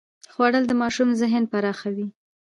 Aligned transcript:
خوړل 0.33 0.63
د 0.67 0.73
ماشوم 0.81 1.09
ذهن 1.21 1.43
پراخوي 1.51 2.07